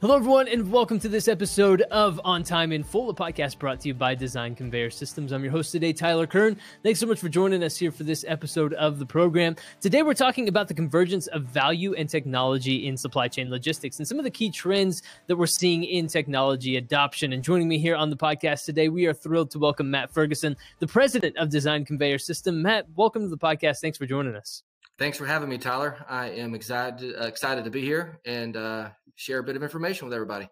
Hello, 0.00 0.14
everyone, 0.14 0.46
and 0.46 0.70
welcome 0.70 1.00
to 1.00 1.08
this 1.08 1.26
episode 1.26 1.82
of 1.90 2.20
On 2.22 2.44
Time 2.44 2.70
in 2.70 2.84
Full, 2.84 3.10
a 3.10 3.14
podcast 3.14 3.58
brought 3.58 3.80
to 3.80 3.88
you 3.88 3.94
by 3.94 4.14
Design 4.14 4.54
Conveyor 4.54 4.90
Systems. 4.90 5.32
I'm 5.32 5.42
your 5.42 5.50
host 5.50 5.72
today, 5.72 5.92
Tyler 5.92 6.24
Kern. 6.24 6.56
Thanks 6.84 7.00
so 7.00 7.06
much 7.08 7.18
for 7.18 7.28
joining 7.28 7.64
us 7.64 7.76
here 7.76 7.90
for 7.90 8.04
this 8.04 8.24
episode 8.28 8.74
of 8.74 9.00
the 9.00 9.04
program. 9.04 9.56
Today, 9.80 10.04
we're 10.04 10.14
talking 10.14 10.46
about 10.46 10.68
the 10.68 10.74
convergence 10.74 11.26
of 11.26 11.46
value 11.46 11.94
and 11.94 12.08
technology 12.08 12.86
in 12.86 12.96
supply 12.96 13.26
chain 13.26 13.50
logistics 13.50 13.98
and 13.98 14.06
some 14.06 14.18
of 14.18 14.24
the 14.24 14.30
key 14.30 14.52
trends 14.52 15.02
that 15.26 15.34
we're 15.34 15.46
seeing 15.46 15.82
in 15.82 16.06
technology 16.06 16.76
adoption. 16.76 17.32
And 17.32 17.42
joining 17.42 17.66
me 17.66 17.76
here 17.76 17.96
on 17.96 18.08
the 18.08 18.16
podcast 18.16 18.66
today, 18.66 18.88
we 18.88 19.06
are 19.06 19.12
thrilled 19.12 19.50
to 19.50 19.58
welcome 19.58 19.90
Matt 19.90 20.12
Ferguson, 20.12 20.56
the 20.78 20.86
president 20.86 21.36
of 21.38 21.50
Design 21.50 21.84
Conveyor 21.84 22.18
System. 22.18 22.62
Matt, 22.62 22.86
welcome 22.94 23.22
to 23.22 23.28
the 23.28 23.36
podcast. 23.36 23.80
Thanks 23.80 23.98
for 23.98 24.06
joining 24.06 24.36
us. 24.36 24.62
Thanks 24.96 25.18
for 25.18 25.26
having 25.26 25.48
me, 25.48 25.58
Tyler. 25.58 26.04
I 26.08 26.28
am 26.28 26.54
excited 26.54 27.16
uh, 27.20 27.26
excited 27.26 27.64
to 27.64 27.70
be 27.70 27.80
here 27.80 28.20
and 28.24 28.56
uh, 28.56 28.90
share 29.18 29.38
a 29.38 29.42
bit 29.42 29.56
of 29.56 29.62
information 29.62 30.06
with 30.06 30.14
everybody. 30.14 30.48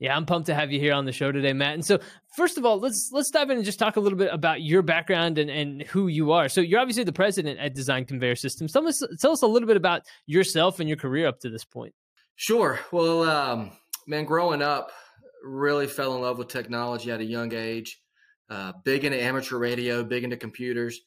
Yeah, 0.00 0.16
I'm 0.16 0.26
pumped 0.26 0.46
to 0.46 0.54
have 0.54 0.72
you 0.72 0.80
here 0.80 0.92
on 0.92 1.04
the 1.04 1.12
show 1.12 1.30
today, 1.30 1.52
Matt. 1.52 1.74
And 1.74 1.86
so, 1.86 2.00
first 2.36 2.58
of 2.58 2.64
all, 2.64 2.80
let's 2.80 3.10
let's 3.12 3.30
dive 3.30 3.50
in 3.50 3.56
and 3.56 3.64
just 3.64 3.78
talk 3.78 3.96
a 3.96 4.00
little 4.00 4.18
bit 4.18 4.32
about 4.32 4.60
your 4.60 4.82
background 4.82 5.38
and, 5.38 5.48
and 5.48 5.82
who 5.82 6.08
you 6.08 6.32
are. 6.32 6.48
So, 6.48 6.60
you're 6.60 6.80
obviously 6.80 7.04
the 7.04 7.12
president 7.12 7.60
at 7.60 7.74
Design 7.74 8.04
Conveyor 8.04 8.36
Systems. 8.36 8.72
Tell 8.72 8.86
us 8.88 9.02
tell 9.20 9.30
us 9.30 9.42
a 9.42 9.46
little 9.46 9.68
bit 9.68 9.76
about 9.76 10.02
yourself 10.26 10.80
and 10.80 10.88
your 10.88 10.98
career 10.98 11.28
up 11.28 11.38
to 11.40 11.50
this 11.50 11.64
point. 11.64 11.94
Sure. 12.34 12.80
Well, 12.90 13.22
um, 13.22 13.70
man, 14.08 14.24
growing 14.24 14.62
up, 14.62 14.90
really 15.44 15.86
fell 15.86 16.16
in 16.16 16.22
love 16.22 16.38
with 16.38 16.48
technology 16.48 17.12
at 17.12 17.20
a 17.20 17.24
young 17.24 17.54
age. 17.54 18.02
Uh, 18.50 18.72
big 18.84 19.04
into 19.04 19.22
amateur 19.22 19.58
radio, 19.58 20.02
big 20.02 20.24
into 20.24 20.36
computers 20.36 21.00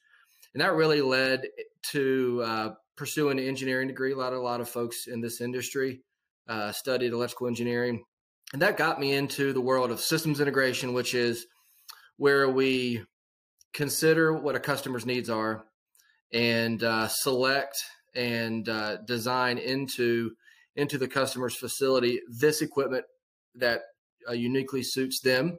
and 0.54 0.62
that 0.62 0.74
really 0.74 1.00
led 1.00 1.46
to 1.82 2.42
uh, 2.44 2.70
pursuing 2.96 3.38
an 3.38 3.44
engineering 3.46 3.88
degree. 3.88 4.12
A 4.12 4.16
lot 4.16 4.32
of 4.32 4.40
a 4.40 4.42
lot 4.42 4.60
of 4.60 4.68
folks 4.68 5.06
in 5.06 5.20
this 5.20 5.40
industry 5.40 6.00
uh, 6.48 6.72
studied 6.72 7.12
electrical 7.12 7.46
engineering, 7.46 8.04
and 8.52 8.62
that 8.62 8.76
got 8.76 8.98
me 8.98 9.12
into 9.12 9.52
the 9.52 9.60
world 9.60 9.90
of 9.90 10.00
systems 10.00 10.40
integration, 10.40 10.94
which 10.94 11.14
is 11.14 11.46
where 12.16 12.48
we 12.48 13.04
consider 13.74 14.32
what 14.32 14.56
a 14.56 14.60
customer's 14.60 15.06
needs 15.06 15.30
are 15.30 15.64
and 16.32 16.82
uh, 16.82 17.06
select 17.08 17.76
and 18.14 18.68
uh, 18.68 18.96
design 19.06 19.58
into 19.58 20.32
into 20.76 20.98
the 20.98 21.08
customer's 21.08 21.56
facility 21.56 22.20
this 22.40 22.62
equipment 22.62 23.04
that 23.54 23.80
uh, 24.28 24.32
uniquely 24.32 24.82
suits 24.82 25.20
them. 25.20 25.58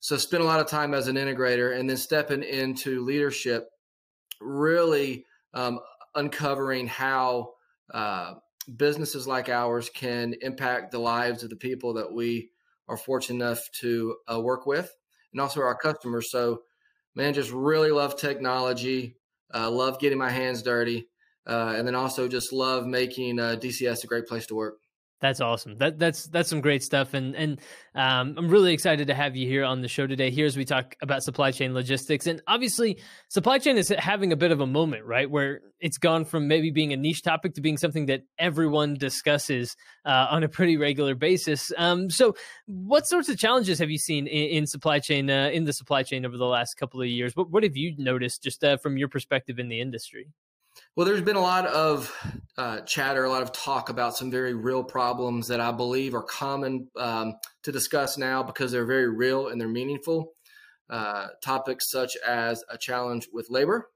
So 0.00 0.16
spend 0.16 0.42
a 0.42 0.46
lot 0.46 0.60
of 0.60 0.66
time 0.66 0.94
as 0.94 1.06
an 1.06 1.16
integrator, 1.16 1.78
and 1.78 1.88
then 1.88 1.96
stepping 1.96 2.42
into 2.42 3.04
leadership 3.04 3.68
really 4.40 5.24
um, 5.54 5.78
uncovering 6.14 6.88
how 6.88 7.52
uh, 7.94 8.34
businesses 8.64 9.26
like 9.26 9.48
ours 9.48 9.90
can 9.90 10.34
impact 10.40 10.92
the 10.92 10.98
lives 10.98 11.42
of 11.42 11.50
the 11.50 11.56
people 11.56 11.94
that 11.94 12.12
we 12.12 12.50
are 12.88 12.96
fortunate 12.96 13.44
enough 13.44 13.60
to 13.80 14.16
uh, 14.32 14.40
work 14.40 14.66
with 14.66 14.94
and 15.32 15.40
also 15.40 15.60
our 15.60 15.76
customers. 15.76 16.30
So, 16.30 16.62
man, 17.14 17.34
just 17.34 17.50
really 17.50 17.90
love 17.90 18.16
technology, 18.16 19.16
uh, 19.52 19.70
love 19.70 19.98
getting 19.98 20.18
my 20.18 20.30
hands 20.30 20.62
dirty, 20.62 21.08
uh, 21.46 21.74
and 21.76 21.86
then 21.86 21.94
also 21.94 22.28
just 22.28 22.52
love 22.52 22.86
making 22.86 23.38
uh, 23.38 23.56
DCS 23.60 24.04
a 24.04 24.06
great 24.06 24.26
place 24.26 24.46
to 24.46 24.54
work. 24.54 24.78
That's 25.22 25.40
awesome. 25.40 25.76
That 25.76 26.00
that's 26.00 26.24
that's 26.26 26.50
some 26.50 26.60
great 26.60 26.82
stuff, 26.82 27.14
and 27.14 27.36
and 27.36 27.60
um, 27.94 28.34
I'm 28.36 28.48
really 28.48 28.72
excited 28.72 29.06
to 29.06 29.14
have 29.14 29.36
you 29.36 29.46
here 29.46 29.62
on 29.62 29.80
the 29.80 29.86
show 29.86 30.04
today. 30.04 30.32
Here 30.32 30.46
as 30.46 30.56
we 30.56 30.64
talk 30.64 30.96
about 31.00 31.22
supply 31.22 31.52
chain 31.52 31.74
logistics, 31.74 32.26
and 32.26 32.42
obviously, 32.48 32.98
supply 33.28 33.60
chain 33.60 33.76
is 33.76 33.88
having 33.96 34.32
a 34.32 34.36
bit 34.36 34.50
of 34.50 34.60
a 34.60 34.66
moment, 34.66 35.04
right, 35.04 35.30
where 35.30 35.60
it's 35.78 35.96
gone 35.96 36.24
from 36.24 36.48
maybe 36.48 36.72
being 36.72 36.92
a 36.92 36.96
niche 36.96 37.22
topic 37.22 37.54
to 37.54 37.60
being 37.60 37.76
something 37.76 38.06
that 38.06 38.22
everyone 38.36 38.94
discusses 38.94 39.76
uh, 40.04 40.26
on 40.28 40.42
a 40.42 40.48
pretty 40.48 40.76
regular 40.76 41.14
basis. 41.14 41.70
Um, 41.78 42.10
so, 42.10 42.34
what 42.66 43.06
sorts 43.06 43.28
of 43.28 43.38
challenges 43.38 43.78
have 43.78 43.90
you 43.90 43.98
seen 43.98 44.26
in, 44.26 44.48
in 44.48 44.66
supply 44.66 44.98
chain 44.98 45.30
uh, 45.30 45.50
in 45.52 45.66
the 45.66 45.72
supply 45.72 46.02
chain 46.02 46.26
over 46.26 46.36
the 46.36 46.46
last 46.46 46.74
couple 46.74 47.00
of 47.00 47.06
years? 47.06 47.36
What 47.36 47.48
what 47.48 47.62
have 47.62 47.76
you 47.76 47.94
noticed 47.96 48.42
just 48.42 48.64
uh, 48.64 48.76
from 48.76 48.96
your 48.96 49.08
perspective 49.08 49.60
in 49.60 49.68
the 49.68 49.80
industry? 49.80 50.32
Well, 50.94 51.06
there's 51.06 51.22
been 51.22 51.36
a 51.36 51.40
lot 51.40 51.66
of 51.66 52.14
uh, 52.58 52.82
chatter, 52.82 53.24
a 53.24 53.30
lot 53.30 53.40
of 53.40 53.50
talk 53.52 53.88
about 53.88 54.14
some 54.14 54.30
very 54.30 54.52
real 54.52 54.84
problems 54.84 55.48
that 55.48 55.58
I 55.58 55.72
believe 55.72 56.14
are 56.14 56.22
common 56.22 56.88
um, 56.96 57.32
to 57.62 57.72
discuss 57.72 58.18
now 58.18 58.42
because 58.42 58.72
they're 58.72 58.84
very 58.84 59.08
real 59.08 59.48
and 59.48 59.58
they're 59.58 59.68
meaningful. 59.68 60.34
Uh, 60.90 61.28
topics 61.42 61.90
such 61.90 62.14
as 62.18 62.62
a 62.68 62.76
challenge 62.76 63.26
with 63.32 63.46
labor 63.48 63.88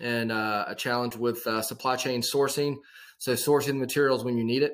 and 0.00 0.32
uh, 0.32 0.64
a 0.68 0.74
challenge 0.74 1.16
with 1.16 1.46
uh, 1.46 1.60
supply 1.60 1.96
chain 1.96 2.22
sourcing. 2.22 2.76
So 3.18 3.34
sourcing 3.34 3.76
materials 3.76 4.24
when 4.24 4.38
you 4.38 4.44
need 4.44 4.62
it. 4.62 4.72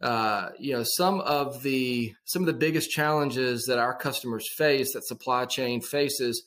Uh, 0.00 0.50
you 0.56 0.72
know, 0.74 0.84
some 0.84 1.20
of 1.22 1.64
the 1.64 2.14
some 2.26 2.42
of 2.42 2.46
the 2.46 2.52
biggest 2.52 2.92
challenges 2.92 3.64
that 3.66 3.78
our 3.78 3.96
customers 3.96 4.48
face, 4.56 4.92
that 4.92 5.04
supply 5.04 5.46
chain 5.46 5.80
faces, 5.80 6.44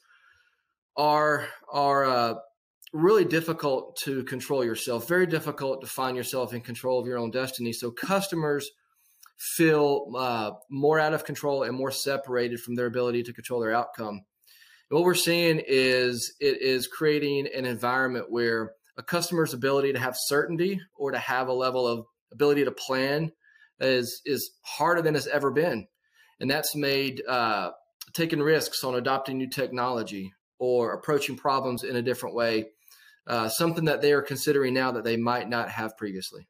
are 0.96 1.50
are 1.70 2.06
uh, 2.06 2.34
really 2.94 3.26
difficult 3.26 3.98
to 4.04 4.24
control 4.24 4.64
yourself, 4.64 5.08
very 5.08 5.28
difficult 5.28 5.82
to 5.82 5.88
find 5.88 6.16
yourself 6.16 6.54
in 6.54 6.62
control 6.62 7.00
of 7.00 7.08
your 7.08 7.18
own 7.18 7.32
destiny. 7.32 7.74
So 7.74 7.92
customers 7.92 8.70
feel 9.38 10.12
uh, 10.18 10.52
more 10.70 11.00
out 11.00 11.14
of 11.14 11.26
control 11.26 11.64
and 11.64 11.76
more 11.76 11.92
separated 11.92 12.60
from 12.60 12.76
their 12.76 12.88
ability 12.88 13.24
to 13.24 13.34
control 13.34 13.60
their 13.60 13.74
outcome. 13.74 14.22
And 14.90 14.98
what 14.98 15.04
we're 15.04 15.16
seeing 15.16 15.62
is 15.66 16.34
it 16.40 16.62
is 16.62 16.88
creating 16.88 17.48
an 17.54 17.66
environment 17.66 18.28
where 18.30 18.72
a 18.98 19.04
customer's 19.04 19.54
ability 19.54 19.94
to 19.94 20.00
have 20.00 20.16
certainty 20.18 20.82
or 20.98 21.12
to 21.12 21.20
have 21.20 21.50
a 21.50 21.54
level 21.54 21.88
of 21.88 22.06
ability 22.32 22.66
to 22.66 22.72
plan 22.72 23.32
is 23.80 24.22
is 24.26 24.52
harder 24.62 25.04
than 25.04 25.16
it's 25.16 25.28
ever 25.28 25.52
been, 25.52 25.88
and 26.40 26.50
that's 26.50 26.76
made 26.76 27.22
uh, 27.28 27.70
taking 28.14 28.40
risks 28.40 28.84
on 28.84 28.96
adopting 28.96 29.38
new 29.38 29.50
technology 29.50 30.34
or 30.60 30.94
approaching 30.94 31.38
problems 31.38 31.84
in 31.84 31.96
a 31.96 32.02
different 32.02 32.36
way 32.36 32.66
uh, 33.28 33.50
something 33.50 33.86
that 33.86 34.02
they 34.02 34.14
are 34.14 34.22
considering 34.22 34.74
now 34.74 34.92
that 34.92 35.04
they 35.04 35.18
might 35.18 35.50
not 35.50 35.70
have 35.70 35.98
previously. 35.98 36.48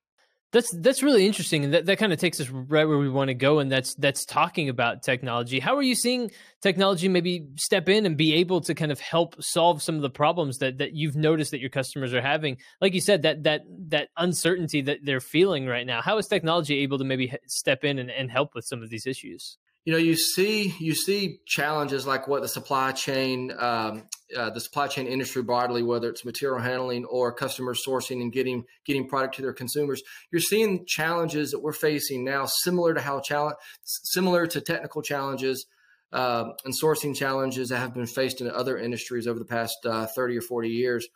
That's 0.53 0.73
that's 0.78 1.03
really 1.03 1.25
interesting, 1.25 1.66
and 1.66 1.73
that, 1.73 1.88
that 1.88 1.97
kind 1.97 2.13
of 2.13 2.19
takes 2.19 2.40
us 2.40 2.50
right 2.50 2.85
where 2.85 2.97
we 2.97 3.09
want 3.09 3.28
to 3.28 3.34
go, 3.34 3.59
and 3.59 3.69
that's 3.69 3.96
that's 3.96 4.23
talking 4.23 4.69
about 4.69 5.03
technology. 5.03 5.59
How 5.59 5.75
are 5.75 5.81
you 5.81 5.94
seeing 5.94 6.31
technology 6.62 7.09
maybe 7.09 7.47
step 7.57 7.90
in 7.90 8.06
and 8.06 8.16
be 8.16 8.35
able 8.35 8.62
to 8.62 8.73
kind 8.73 8.90
of 8.90 9.00
help 9.01 9.44
solve 9.44 9.84
some 9.84 9.96
of 9.96 10.03
the 10.03 10.09
problems 10.09 10.59
that 10.59 10.78
that 10.78 10.94
you've 10.94 11.17
noticed 11.17 11.51
that 11.51 11.59
your 11.59 11.69
customers 11.69 12.13
are 12.13 12.22
having? 12.22 12.57
Like 12.79 12.94
you 12.94 13.01
said, 13.01 13.23
that 13.23 13.44
that 13.44 13.63
that 13.90 14.07
uncertainty 14.16 14.79
that 14.84 15.00
they're 15.03 15.19
feeling 15.19 15.66
right 15.66 15.85
now. 15.85 16.01
How 16.01 16.17
is 16.17 16.28
technology 16.28 16.79
able 16.79 16.97
to 17.00 17.03
maybe 17.03 17.34
step 17.47 17.84
in 17.84 18.00
and, 18.00 18.09
and 18.09 18.31
help 18.31 18.56
with 18.56 18.63
some 18.63 18.81
of 18.81 18.90
these 18.90 19.06
issues? 19.06 19.57
You 19.88 19.94
know 19.94 20.00
you 20.00 20.18
see 20.18 20.75
you 20.80 20.94
see 20.94 21.40
challenges 21.46 22.06
like 22.06 22.28
what 22.28 22.42
the 22.42 22.48
supply 22.50 22.92
chain 22.92 23.53
um, 23.58 24.03
uh, 24.38 24.50
the 24.50 24.59
supply 24.59 24.86
chain 24.86 25.08
industry 25.08 25.42
broadly 25.42 25.81
whether 25.81 26.09
it's 26.09 26.25
material 26.25 26.59
handling 26.59 27.06
or 27.06 27.31
customer 27.31 27.74
sourcing 27.74 28.22
and 28.22 28.34
getting 28.34 28.66
getting 28.84 29.08
product 29.08 29.36
to 29.36 29.42
their 29.42 29.53
consumers 29.53 30.02
you're 30.30 30.42
seeing 30.42 30.86
challenges 30.86 31.52
that 31.52 31.64
we're 31.64 31.72
facing 31.72 32.26
now 32.26 32.46
similar 32.46 32.94
to 32.94 33.00
how 33.00 33.22
challenge 33.22 33.56
similar 33.86 34.46
to 34.46 34.59
technical 34.59 35.02
challenges 35.02 35.66
uh, 36.12 36.50
and 36.66 36.74
sourcing 36.84 37.16
challenges 37.16 37.70
that 37.70 37.78
have 37.78 37.94
been 37.94 38.06
faced 38.06 38.42
in 38.42 38.52
other 38.52 38.78
industries 38.78 39.26
over 39.26 39.40
the 39.40 39.46
past 39.46 39.78
uh, 39.86 40.06
30 40.06 40.40
or 40.40 40.42
40 40.42 40.68
years 40.68 41.08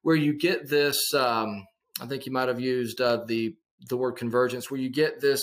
where 0.00 0.16
you 0.16 0.32
get 0.32 0.66
this 0.70 1.12
um, 1.12 1.66
i 2.00 2.06
think 2.06 2.24
you 2.24 2.32
might 2.32 2.48
have 2.48 2.58
used 2.58 3.02
uh, 3.02 3.22
the 3.26 3.54
the 3.90 3.98
word 3.98 4.12
convergence 4.12 4.70
where 4.70 4.80
you 4.80 4.88
get 4.88 5.20
this 5.20 5.42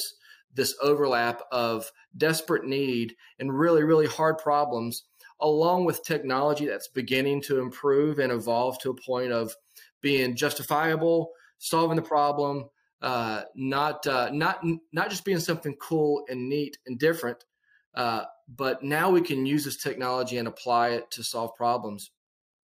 this 0.53 0.75
overlap 0.81 1.41
of 1.51 1.91
desperate 2.17 2.66
need 2.66 3.16
and 3.39 3.57
really, 3.57 3.84
really 3.84 4.07
hard 4.07 4.38
problems, 4.38 5.03
along 5.39 5.85
with 5.85 6.03
technology 6.03 6.66
that's 6.66 6.88
beginning 6.88 7.41
to 7.43 7.59
improve 7.59 8.20
and 8.20 8.31
evolve 8.31 8.78
to 8.79 8.90
a 8.90 9.02
point 9.05 9.31
of 9.31 9.55
being 10.02 10.35
justifiable, 10.35 11.31
solving 11.58 11.96
the 11.96 12.02
problem, 12.02 12.70
uh, 13.02 13.43
not 13.55 14.05
uh, 14.05 14.29
not 14.31 14.64
not 14.91 15.09
just 15.09 15.26
being 15.26 15.40
something 15.40 15.76
cool 15.81 16.23
and 16.29 16.49
neat 16.49 16.78
and 16.85 16.99
different, 16.99 17.43
uh, 17.96 18.23
but 18.47 18.84
now 18.84 19.09
we 19.09 19.22
can 19.22 19.46
use 19.46 19.66
this 19.66 19.81
technology 19.81 20.37
and 20.37 20.47
apply 20.47 20.90
it 20.90 21.09
to 21.11 21.23
solve 21.23 21.55
problems. 21.55 22.11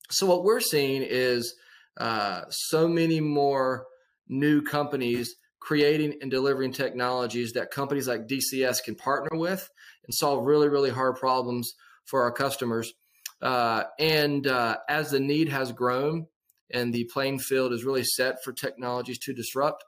So 0.10 0.26
what 0.26 0.44
we're 0.44 0.60
seeing 0.62 1.04
is 1.04 1.56
uh, 1.98 2.44
so 2.50 2.88
many 2.88 3.20
more 3.20 3.86
new 4.28 4.62
companies 4.62 5.36
creating 5.68 6.18
and 6.22 6.32
delivering 6.32 6.72
technologies 6.72 7.52
that 7.52 7.72
companies 7.72 8.08
like 8.08 8.26
DCS 8.26 8.82
can 8.86 8.96
partner 8.96 9.38
with 9.38 9.70
and 10.06 10.14
solve 10.14 10.46
really, 10.46 10.70
really 10.70 10.90
hard 10.90 11.18
problems 11.18 11.74
for 12.06 12.22
our 12.22 12.32
customers. 12.32 12.94
Uh, 13.42 13.84
and 14.00 14.48
uh, 14.48 14.78
as 14.88 15.12
the 15.12 15.20
need 15.20 15.50
has 15.50 15.74
grown 15.74 16.26
and 16.72 16.94
the 16.94 17.04
playing 17.12 17.38
field 17.38 17.74
is 17.74 17.84
really 17.84 18.06
set 18.06 18.42
for 18.46 18.54
technologies 18.54 19.20
to 19.20 19.34
disrupt 19.34 19.84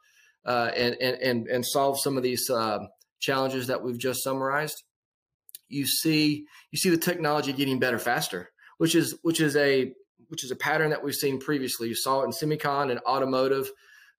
uh, 0.45 0.69
and, 0.75 0.95
and, 0.95 1.47
and, 1.47 1.65
solve 1.65 1.97
some 1.97 2.17
of 2.17 2.23
these 2.23 2.49
uh, 2.49 2.79
challenges 3.21 3.67
that 3.67 3.81
we've 3.81 3.97
just 3.97 4.21
summarized, 4.21 4.83
you 5.69 5.87
see 5.87 6.45
you 6.71 6.77
see 6.77 6.89
the 6.89 6.97
technology 6.97 7.53
getting 7.53 7.79
better 7.79 7.99
faster, 7.99 8.49
which 8.77 8.95
is 8.95 9.17
which 9.21 9.39
is 9.39 9.55
a 9.55 9.93
which 10.29 10.43
is 10.43 10.51
a 10.51 10.55
pattern 10.55 10.89
that 10.89 11.03
we've 11.03 11.13
seen 11.13 11.39
previously. 11.39 11.89
You 11.89 11.95
saw 11.95 12.21
it 12.21 12.25
in 12.25 12.31
semicon 12.31 12.89
and 12.89 12.99
automotive 13.01 13.69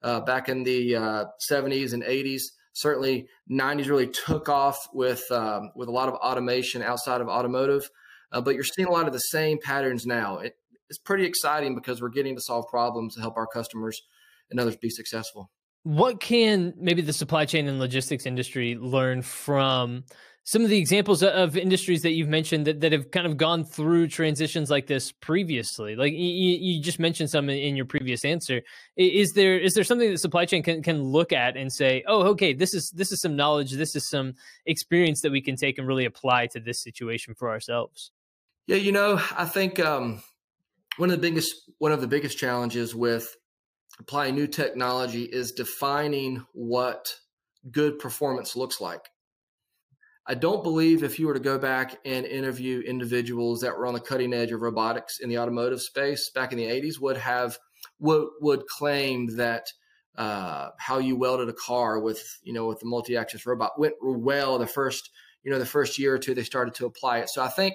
uh, 0.03 0.21
back 0.21 0.49
in 0.49 0.63
the 0.63 0.97
uh, 0.97 1.25
70s 1.51 1.93
and 1.93 2.03
80s. 2.03 2.43
certainly 2.73 3.27
90s 3.51 3.89
really 3.89 4.09
took 4.09 4.49
off 4.49 4.79
with 4.93 5.23
um, 5.31 5.71
with 5.75 5.89
a 5.89 5.93
lot 5.93 6.09
of 6.09 6.15
automation 6.15 6.83
outside 6.83 7.21
of 7.21 7.29
automotive 7.29 7.89
uh, 8.33 8.41
but 8.41 8.55
you're 8.55 8.65
seeing 8.65 8.89
a 8.89 8.93
lot 8.93 9.07
of 9.07 9.13
the 9.13 9.19
same 9.19 9.59
patterns 9.63 10.07
now 10.07 10.39
it, 10.39 10.55
it's 10.89 10.99
pretty 10.99 11.25
exciting 11.25 11.75
because 11.75 12.01
we're 12.01 12.09
getting 12.09 12.35
to 12.35 12.43
solve 12.43 12.65
problems 12.69 13.15
to 13.15 13.21
help 13.21 13.37
our 13.37 13.47
customers 13.47 14.01
and 14.51 14.59
others 14.59 14.77
be 14.77 14.91
successful 14.91 15.51
what 15.83 16.21
can 16.21 16.75
maybe 16.77 17.03
the 17.03 17.13
supply 17.13 17.45
chain 17.45 17.67
and 17.67 17.79
logistics 17.79 18.27
industry 18.27 18.77
learn 18.77 19.23
from 19.23 20.05
some 20.45 20.63
of 20.63 20.71
the 20.71 20.79
examples 20.79 21.23
of 21.23 21.57
industries 21.57 22.03
that 22.03 22.13
you've 22.13 22.29
mentioned 22.29 22.67
that, 22.67 22.81
that 22.81 22.93
have 22.93 23.11
kind 23.11 23.27
of 23.27 23.37
gone 23.37 23.65
through 23.65 24.09
transitions 24.09 24.71
like 24.71 24.87
this 24.87 25.13
previously? 25.13 25.97
Like 25.97 26.13
you, 26.13 26.19
you 26.19 26.83
just 26.83 26.99
mentioned 26.99 27.31
some 27.31 27.49
in 27.49 27.77
your 27.77 27.85
previous 27.85 28.25
answer. 28.25 28.63
Is 28.97 29.33
there 29.33 29.59
is 29.59 29.75
there 29.75 29.85
something 29.85 30.11
that 30.11 30.19
supply 30.19 30.47
chain 30.47 30.63
can, 30.63 30.83
can 30.83 31.03
look 31.03 31.33
at 31.33 31.57
and 31.57 31.73
say 31.73 32.03
oh 32.07 32.23
okay 32.29 32.53
this 32.53 32.75
is 32.75 32.91
this 32.91 33.13
is 33.13 33.21
some 33.21 33.37
knowledge 33.37 33.73
this 33.73 33.95
is 33.95 34.09
some 34.09 34.35
experience 34.67 35.23
that 35.23 35.33
we 35.33 35.41
can 35.41 35.57
take 35.57 35.79
and 35.79 35.87
really 35.87 36.05
apply 36.05 36.47
to 36.49 36.61
this 36.61 36.83
situation 36.83 37.35
for 37.35 37.51
ourselves 37.51 38.11
yeah 38.67 38.77
you 38.77 38.93
know 38.93 39.21
i 39.37 39.45
think 39.45 39.79
um, 39.81 40.23
one 40.97 41.11
of 41.11 41.17
the 41.17 41.23
biggest 41.23 41.71
one 41.79 41.93
of 41.93 42.01
the 42.01 42.07
biggest 42.07 42.39
challenges 42.39 42.95
with 42.95 43.37
applying 43.99 44.35
new 44.35 44.47
technology 44.47 45.25
is 45.25 45.53
defining 45.53 46.45
what 46.53 47.17
good 47.71 47.99
performance 47.99 48.57
looks 48.57 48.81
like 48.81 49.11
I 50.27 50.35
don't 50.35 50.63
believe 50.63 51.03
if 51.03 51.19
you 51.19 51.27
were 51.27 51.35
to 51.35 51.41
go 51.41 51.59
back 51.59 51.99
and 52.05 52.25
interview 52.25 52.81
individuals 52.81 53.63
that 53.63 53.77
were 53.77 53.87
on 53.87 53.95
the 53.95 54.01
cutting 54.01 54.33
edge 54.33 54.53
of 54.53 54.61
robotics 54.61 55.19
in 55.19 55.29
the 55.29 55.39
automotive 55.39 55.81
space 55.81 56.31
back 56.31 56.53
in 56.53 56.59
the 56.59 56.67
80s 56.67 57.01
would 57.01 57.17
have 57.17 57.59
would 57.99 58.29
would 58.41 58.67
claim 58.67 59.37
that 59.37 59.67
uh, 60.17 60.69
how 60.79 60.99
you 60.99 61.17
welded 61.17 61.49
a 61.49 61.55
car 61.55 61.99
with 61.99 62.39
you 62.43 62.53
know 62.53 62.67
with 62.67 62.79
the 62.81 62.87
multi-axis 62.87 63.47
robot 63.47 63.79
went 63.79 63.95
well 64.01 64.59
the 64.59 64.67
first 64.67 65.11
you 65.43 65.51
know 65.51 65.59
the 65.59 65.67
first 65.67 65.99
year 65.99 66.15
or 66.15 66.19
two 66.19 66.35
they 66.35 66.45
started 66.45 66.75
to 66.75 66.87
apply 66.87 67.19
it. 67.19 67.31
So 67.31 67.43
I 67.43 67.49
think 67.49 67.75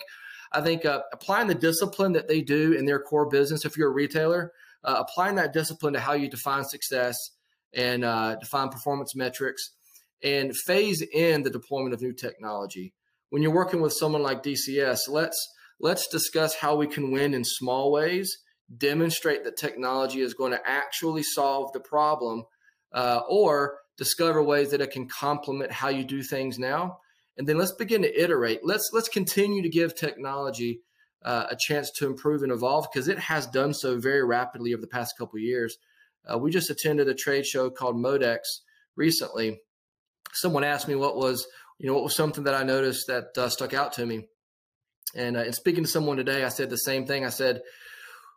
I 0.52 0.62
think 0.62 0.86
uh, 0.86 1.02
applying 1.12 1.48
the 1.48 1.56
discipline 1.56 2.14
that 2.14 2.28
they 2.28 2.42
do 2.42 2.74
in 2.74 2.86
their 2.86 3.00
core 3.00 3.28
business, 3.28 3.66
if 3.66 3.76
you're 3.76 3.90
a 3.90 3.94
retailer, 3.94 4.54
uh, 4.86 5.04
applying 5.06 5.36
that 5.36 5.54
discipline 5.54 5.94
to 5.94 6.00
how 6.00 6.14
you 6.14 6.30
define 6.30 6.64
success 6.64 7.16
and 7.74 8.06
uh, 8.06 8.36
define 8.36 8.70
performance 8.70 9.16
metrics 9.16 9.72
and 10.24 10.56
phase 10.56 11.04
in 11.14 11.44
the 11.44 11.50
deployment 11.50 11.94
of 11.94 12.02
new 12.02 12.14
technology. 12.14 12.94
When 13.30 13.42
you're 13.42 13.54
working 13.54 13.82
with 13.82 13.94
someone 13.94 14.24
like 14.24 14.44
DCS, 14.44 15.10
let's 15.10 15.38
let's 15.80 16.08
discuss 16.08 16.56
how 16.56 16.76
we 16.76 16.88
can 16.88 17.12
win 17.12 17.34
in 17.34 17.44
small 17.44 17.92
ways, 17.92 18.38
demonstrate 18.78 19.44
that 19.44 19.58
technology 19.58 20.22
is 20.22 20.34
going 20.34 20.52
to 20.52 20.62
actually 20.66 21.24
solve 21.24 21.74
the 21.74 21.82
problem, 21.82 22.44
uh, 22.94 23.22
or 23.28 23.80
discover 23.98 24.42
ways 24.42 24.72
that 24.72 24.82
it 24.82 24.92
can 24.92 25.08
complement 25.08 25.72
how 25.72 25.90
you 25.90 26.04
do 26.04 26.22
things 26.22 26.58
now. 26.58 27.00
And 27.38 27.48
then 27.48 27.58
let's 27.58 27.74
begin 27.74 28.04
to 28.04 28.24
iterate. 28.24 28.62
Let's 28.64 28.90
let's 28.94 29.10
continue 29.10 29.62
to 29.64 29.70
give 29.70 29.96
technology 29.96 30.82
uh, 31.26 31.48
a 31.50 31.58
chance 31.60 31.92
to 31.92 32.06
improve 32.06 32.44
and 32.44 32.54
evolve 32.54 32.88
because 32.92 33.10
it 33.10 33.20
has 33.20 33.48
done 33.48 33.74
so 33.74 34.00
very 34.00 34.24
rapidly 34.24 34.74
over 34.74 34.82
the 34.82 34.88
past 34.88 35.18
couple 35.18 35.38
years. 35.40 35.78
Uh, 36.26 36.38
we 36.38 36.52
just 36.52 36.70
attended 36.70 37.10
a 37.10 37.14
trade 37.14 37.46
show 37.46 37.70
called 37.70 37.98
Modex 37.98 38.40
recently, 38.96 39.60
someone 40.36 40.64
asked 40.64 40.88
me 40.88 40.96
what 40.96 41.16
was 41.16 41.48
you 41.80 41.88
know 41.88 41.94
what 41.94 42.04
was 42.04 42.16
something 42.16 42.44
that 42.46 42.56
I 42.56 42.64
noticed 42.64 43.08
that 43.08 43.38
uh, 43.38 43.50
stuck 43.50 43.74
out 43.74 43.94
to 43.94 44.06
me. 44.06 44.28
And, 45.16 45.38
uh, 45.38 45.42
and 45.42 45.56
speaking 45.56 45.84
to 45.84 45.90
someone 45.90 46.18
today, 46.18 46.44
I 46.44 46.50
said 46.50 46.70
the 46.70 46.78
same 46.78 47.06
thing. 47.06 47.26
I 47.26 47.30
said, 47.30 47.62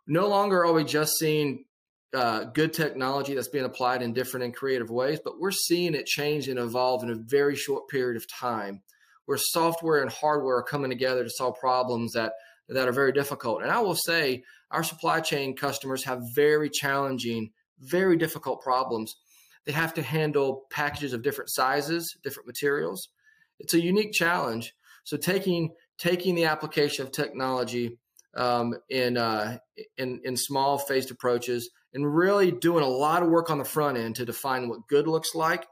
no 0.07 0.27
longer 0.27 0.65
are 0.65 0.71
we 0.71 0.85
just 0.85 1.17
seeing 1.17 1.65
uh, 2.13 2.45
good 2.45 2.73
technology 2.73 3.33
that's 3.33 3.49
being 3.49 3.65
applied 3.65 4.01
in 4.01 4.13
different 4.13 4.45
and 4.45 4.55
creative 4.55 4.89
ways, 4.89 5.19
but 5.23 5.39
we're 5.39 5.51
seeing 5.51 5.93
it 5.93 6.05
change 6.05 6.47
and 6.47 6.57
evolve 6.57 7.03
in 7.03 7.09
a 7.09 7.15
very 7.15 7.55
short 7.55 7.89
period 7.89 8.15
of 8.15 8.27
time, 8.29 8.81
where 9.25 9.37
software 9.37 10.01
and 10.01 10.11
hardware 10.11 10.57
are 10.57 10.63
coming 10.63 10.89
together 10.89 11.23
to 11.23 11.29
solve 11.29 11.59
problems 11.59 12.13
that 12.13 12.33
that 12.69 12.87
are 12.87 12.93
very 12.93 13.11
difficult. 13.11 13.61
And 13.61 13.71
I 13.71 13.79
will 13.79 13.95
say, 13.95 14.43
our 14.71 14.83
supply 14.83 15.19
chain 15.19 15.55
customers 15.55 16.03
have 16.03 16.21
very 16.35 16.69
challenging, 16.69 17.51
very 17.79 18.17
difficult 18.17 18.61
problems 18.61 19.15
they 19.65 19.71
have 19.73 19.93
to 19.93 20.01
handle 20.01 20.65
packages 20.71 21.13
of 21.13 21.21
different 21.21 21.51
sizes, 21.51 22.17
different 22.23 22.47
materials. 22.47 23.09
It's 23.59 23.75
a 23.75 23.79
unique 23.79 24.13
challenge. 24.13 24.73
So 25.03 25.15
taking 25.17 25.75
taking 25.97 26.33
the 26.33 26.45
application 26.45 27.05
of 27.05 27.11
technology 27.11 27.99
um, 28.35 28.75
in, 28.89 29.17
uh, 29.17 29.57
in 29.97 30.21
in 30.23 30.37
small 30.37 30.77
phased 30.77 31.11
approaches 31.11 31.69
and 31.93 32.15
really 32.15 32.51
doing 32.51 32.83
a 32.83 32.87
lot 32.87 33.21
of 33.21 33.29
work 33.29 33.49
on 33.49 33.57
the 33.57 33.63
front 33.63 33.97
end 33.97 34.15
to 34.15 34.25
define 34.25 34.69
what 34.69 34.87
good 34.87 35.07
looks 35.07 35.35
like 35.35 35.67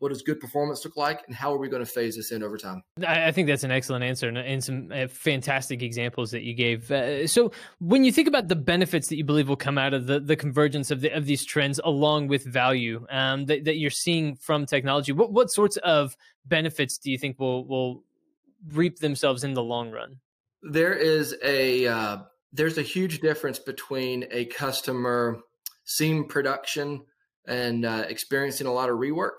what 0.00 0.08
does 0.08 0.22
good 0.22 0.40
performance 0.40 0.84
look 0.84 0.96
like 0.96 1.22
and 1.26 1.36
how 1.36 1.54
are 1.54 1.58
we 1.58 1.68
going 1.68 1.84
to 1.84 1.90
phase 1.90 2.16
this 2.16 2.32
in 2.32 2.42
over 2.42 2.58
time? 2.58 2.82
I 3.06 3.30
think 3.30 3.46
that's 3.46 3.64
an 3.64 3.70
excellent 3.70 4.04
answer 4.04 4.28
and, 4.28 4.64
some 4.64 4.90
uh, 4.92 5.06
fantastic 5.06 5.82
examples 5.82 6.32
that 6.32 6.42
you 6.42 6.54
gave. 6.54 6.90
Uh, 6.90 7.26
so 7.26 7.52
when 7.78 8.04
you 8.04 8.12
think 8.12 8.28
about 8.28 8.48
the 8.48 8.56
benefits 8.56 9.08
that 9.08 9.16
you 9.16 9.24
believe 9.24 9.48
will 9.48 9.56
come 9.56 9.78
out 9.78 9.94
of 9.94 10.06
the, 10.06 10.18
the 10.18 10.36
convergence 10.36 10.90
of, 10.90 11.00
the, 11.00 11.10
of 11.10 11.24
these 11.26 11.44
trends 11.44 11.80
along 11.84 12.28
with 12.28 12.44
value 12.44 13.06
um, 13.10 13.46
that, 13.46 13.64
that 13.64 13.76
you're 13.76 13.90
seeing 13.90 14.34
from 14.36 14.66
technology 14.66 15.12
what, 15.12 15.32
what 15.32 15.50
sorts 15.50 15.76
of 15.78 16.16
benefits 16.44 16.98
do 16.98 17.10
you 17.10 17.18
think 17.18 17.38
will 17.38 17.66
will 17.66 18.02
reap 18.72 18.98
themselves 18.98 19.44
in 19.44 19.54
the 19.54 19.62
long 19.62 19.90
run? 19.90 20.16
There 20.62 20.94
is 20.94 21.34
a 21.42 21.86
uh, 21.86 22.18
there's 22.52 22.78
a 22.78 22.82
huge 22.82 23.20
difference 23.20 23.58
between 23.58 24.26
a 24.30 24.44
customer 24.46 25.40
seeing 25.84 26.28
production 26.28 27.04
and 27.46 27.84
uh, 27.84 28.04
experiencing 28.08 28.66
a 28.66 28.72
lot 28.72 28.90
of 28.90 28.98
rework 28.98 29.38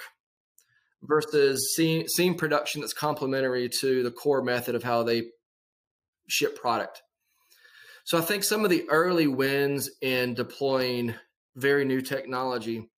versus 1.03 1.74
seeing 1.75 2.07
seeing 2.07 2.36
production 2.36 2.81
that's 2.81 2.94
complementary 2.94 3.69
to 3.81 4.03
the 4.03 4.12
core 4.12 4.44
method 4.44 4.75
of 4.75 4.83
how 4.83 5.03
they 5.03 5.24
ship 6.27 6.59
product. 6.59 7.01
So 8.03 8.18
I 8.18 8.21
think 8.21 8.44
some 8.44 8.63
of 8.63 8.69
the 8.71 8.89
early 8.89 9.27
wins 9.27 9.89
in 10.01 10.33
deploying 10.33 11.13
very 11.56 11.86
new 11.86 12.01
technology 12.01 12.89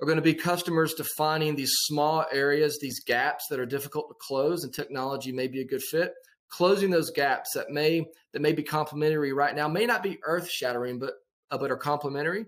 are 0.00 0.06
going 0.06 0.16
to 0.16 0.22
be 0.22 0.34
customers 0.34 0.94
defining 0.94 1.56
these 1.56 1.72
small 1.72 2.24
areas, 2.32 2.78
these 2.78 3.02
gaps 3.04 3.46
that 3.48 3.58
are 3.60 3.66
difficult 3.66 4.08
to 4.08 4.14
close, 4.20 4.64
and 4.64 4.72
technology 4.72 5.32
may 5.32 5.48
be 5.48 5.60
a 5.60 5.66
good 5.66 5.82
fit. 5.82 6.12
Closing 6.48 6.90
those 6.90 7.10
gaps 7.10 7.52
that 7.54 7.70
may 7.70 8.04
that 8.32 8.42
may 8.42 8.52
be 8.52 8.62
complementary 8.62 9.32
right 9.32 9.56
now 9.56 9.66
may 9.68 9.84
not 9.84 10.02
be 10.02 10.18
earth 10.24 10.48
shattering, 10.48 10.98
but 10.98 11.14
uh, 11.50 11.58
but 11.58 11.70
are 11.70 11.76
complementary, 11.76 12.46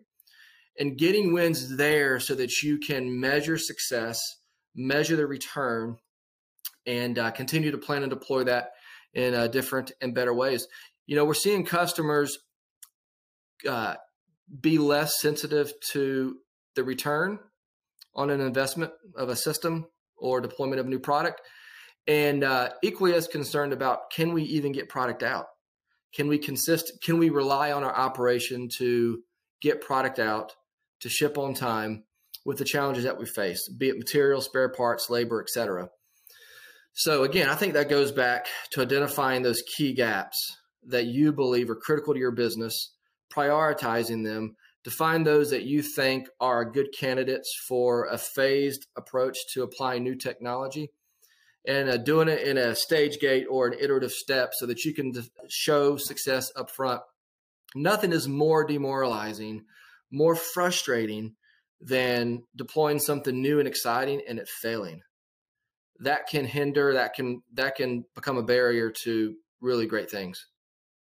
and 0.79 0.97
getting 0.97 1.33
wins 1.33 1.77
there 1.77 2.21
so 2.21 2.35
that 2.35 2.63
you 2.63 2.79
can 2.79 3.19
measure 3.21 3.59
success 3.59 4.21
measure 4.79 5.17
the 5.17 5.27
return, 5.27 5.99
and 6.87 7.19
uh, 7.19 7.31
continue 7.33 7.73
to 7.73 7.79
plan 7.79 8.03
and 8.03 8.11
deploy 8.11 8.45
that 8.45 8.71
in 9.13 9.35
uh, 9.35 9.49
different 9.49 9.93
and 10.01 10.15
better 10.15 10.33
ways. 10.33 10.67
You 11.07 11.17
know, 11.17 11.25
we're 11.25 11.35
seeing 11.35 11.65
customers 11.65 12.39
uh, 13.69 13.97
be 14.61 14.79
less 14.79 15.21
sensitive 15.21 15.73
to 15.93 16.37
the 16.77 16.85
return 16.85 17.41
on 18.15 18.31
an 18.31 18.41
investment 18.41 18.93
of 19.17 19.29
a 19.29 19.37
system 19.37 19.87
or 20.17 20.41
deployment 20.41 20.81
of 20.81 20.87
new 20.87 20.99
product, 20.99 21.41
and 22.07 22.45
uh, 22.45 22.71
equally 22.83 23.15
as 23.15 23.27
concerned 23.27 23.73
about 23.73 24.11
can 24.11 24.33
we 24.33 24.45
even 24.45 24.73
get 24.73 24.89
product 24.89 25.23
out? 25.23 25.47
Can 26.15 26.29
we 26.29 26.39
consist? 26.39 26.93
Can 27.03 27.19
we 27.19 27.29
rely 27.29 27.73
on 27.73 27.85
our 27.85 27.95
operation 27.95 28.69
to 28.79 29.23
get 29.61 29.81
product 29.81 30.19
out, 30.19 30.53
to 31.01 31.09
ship 31.09 31.37
on 31.37 31.55
time, 31.55 32.05
with 32.49 32.57
the 32.57 32.65
challenges 32.65 33.05
that 33.05 33.19
we 33.19 33.27
face, 33.27 33.69
be 33.69 33.91
it 33.91 33.99
material, 33.99 34.41
spare 34.41 34.71
parts, 34.71 35.11
labor, 35.11 35.43
etc. 35.43 35.91
So 36.95 37.23
again, 37.25 37.47
I 37.47 37.55
think 37.55 37.75
that 37.75 37.91
goes 37.91 38.11
back 38.11 38.47
to 38.71 38.81
identifying 38.81 39.43
those 39.43 39.63
key 39.77 39.93
gaps 39.93 40.57
that 40.87 41.05
you 41.05 41.35
believe 41.35 41.69
are 41.69 41.77
critical 41.77 42.15
to 42.15 42.19
your 42.19 42.31
business, 42.31 42.95
prioritizing 43.31 44.25
them, 44.25 44.57
define 44.83 45.25
those 45.25 45.51
that 45.51 45.65
you 45.65 45.83
think 45.83 46.27
are 46.41 46.65
good 46.65 46.87
candidates 46.99 47.55
for 47.69 48.07
a 48.07 48.17
phased 48.17 48.87
approach 48.97 49.37
to 49.53 49.63
applying 49.63 50.03
new 50.03 50.15
technology, 50.15 50.91
and 51.67 51.91
uh, 51.91 51.99
doing 51.99 52.29
it 52.29 52.41
in 52.41 52.57
a 52.57 52.75
stage 52.75 53.19
gate 53.19 53.45
or 53.51 53.67
an 53.67 53.79
iterative 53.79 54.13
step 54.13 54.53
so 54.55 54.65
that 54.65 54.87
you 54.87 54.95
can 54.95 55.13
show 55.51 55.99
success 55.99 56.51
up 56.57 56.71
front. 56.71 57.03
Nothing 57.75 58.13
is 58.13 58.27
more 58.27 58.65
demoralizing, 58.65 59.67
more 60.11 60.35
frustrating 60.35 61.35
than 61.81 62.43
deploying 62.57 62.99
something 62.99 63.41
new 63.41 63.59
and 63.59 63.69
exciting 63.69 64.21
and 64.29 64.39
it 64.39 64.49
failing. 64.49 65.01
That 66.01 66.29
can 66.29 66.45
hinder, 66.45 66.95
that 66.95 67.15
can 67.15 67.43
that 67.55 67.77
can 67.77 68.05
become 68.15 68.37
a 68.37 68.43
barrier 68.43 68.91
to 69.03 69.35
really 69.61 69.87
great 69.87 70.11
things. 70.11 70.47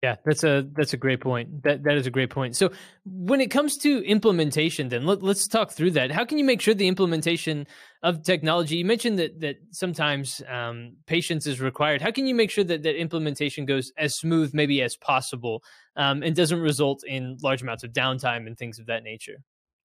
Yeah, 0.06 0.18
that's 0.24 0.44
a 0.44 0.68
that's 0.76 0.94
a 0.94 0.98
great 0.98 1.20
point. 1.20 1.64
That 1.64 1.84
that 1.84 1.98
is 1.98 2.06
a 2.06 2.12
great 2.12 2.30
point. 2.30 2.56
So 2.56 2.72
when 3.06 3.42
it 3.42 3.50
comes 3.50 3.76
to 3.78 4.06
implementation, 4.06 4.90
then 4.90 5.06
let, 5.06 5.24
us 5.24 5.48
talk 5.48 5.72
through 5.72 5.92
that. 5.92 6.12
How 6.12 6.24
can 6.24 6.38
you 6.38 6.44
make 6.44 6.62
sure 6.62 6.76
the 6.76 6.88
implementation 6.88 7.66
of 8.04 8.22
technology? 8.22 8.76
You 8.76 8.86
mentioned 8.86 9.18
that 9.18 9.40
that 9.40 9.56
sometimes 9.72 10.44
um, 10.48 10.98
patience 11.08 11.48
is 11.48 11.60
required. 11.60 12.04
How 12.04 12.12
can 12.12 12.28
you 12.28 12.36
make 12.36 12.52
sure 12.52 12.64
that 12.66 12.84
that 12.84 12.96
implementation 12.96 13.66
goes 13.66 13.92
as 13.98 14.16
smooth, 14.16 14.54
maybe 14.54 14.82
as 14.84 14.96
possible, 14.96 15.64
um, 15.96 16.22
and 16.22 16.36
doesn't 16.36 16.60
result 16.60 17.04
in 17.08 17.38
large 17.42 17.64
amounts 17.64 17.84
of 17.84 17.92
downtime 17.92 18.46
and 18.46 18.56
things 18.56 18.78
of 18.78 18.86
that 18.86 19.02
nature? 19.04 19.38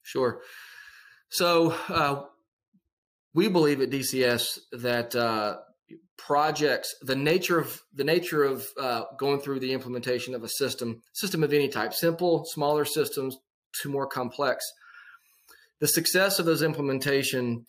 Sure. 0.02 0.42
So 1.30 1.76
uh, 1.88 2.24
we 3.34 3.48
believe 3.48 3.80
at 3.80 3.90
DCS 3.90 4.58
that 4.72 5.14
uh, 5.14 5.58
projects, 6.18 6.94
the 7.02 7.14
nature 7.14 7.58
of 7.58 7.80
the 7.94 8.04
nature 8.04 8.42
of 8.42 8.66
uh, 8.78 9.04
going 9.16 9.40
through 9.40 9.60
the 9.60 9.72
implementation 9.72 10.34
of 10.34 10.42
a 10.42 10.48
system, 10.48 11.02
system 11.12 11.44
of 11.44 11.52
any 11.52 11.68
type, 11.68 11.94
simple, 11.94 12.44
smaller 12.46 12.84
systems 12.84 13.38
to 13.80 13.88
more 13.88 14.08
complex, 14.08 14.64
the 15.78 15.86
success 15.86 16.38
of 16.38 16.46
those 16.46 16.62
implementation 16.62 17.64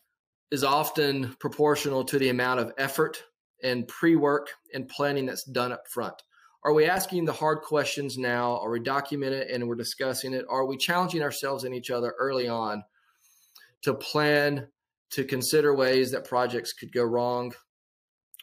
is 0.52 0.64
often 0.64 1.36
proportional 1.40 2.04
to 2.04 2.20
the 2.20 2.30
amount 2.30 2.60
of 2.60 2.74
effort 2.78 3.24
and 3.64 3.88
pre-work 3.88 4.50
and 4.74 4.90
planning 4.90 5.28
that's 5.28 5.46
done 5.46 5.72
up 5.72 5.88
front. 5.88 6.16
Are 6.66 6.74
we 6.74 6.86
asking 6.86 7.26
the 7.26 7.34
hard 7.34 7.62
questions 7.62 8.18
now? 8.18 8.58
Are 8.58 8.70
we 8.72 8.80
documenting 8.80 9.42
it 9.42 9.52
and 9.52 9.68
we're 9.68 9.76
discussing 9.76 10.34
it? 10.34 10.46
Are 10.50 10.66
we 10.66 10.78
challenging 10.78 11.22
ourselves 11.22 11.64
and 11.64 11.74
each 11.74 11.92
other 11.92 12.14
early 12.20 12.48
on 12.48 12.84
to 13.84 13.94
plan, 13.94 14.68
to 15.12 15.24
consider 15.24 15.76
ways 15.76 16.12
that 16.12 16.28
projects 16.28 16.74
could 16.74 16.92
go 16.92 17.04
wrong? 17.04 17.54